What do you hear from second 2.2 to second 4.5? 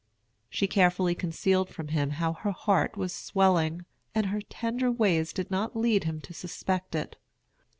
her heart was swelling, and her